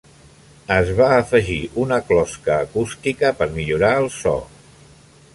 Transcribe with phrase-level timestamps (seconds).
[0.75, 4.33] Es va afegir una closca acústica per millorar el so.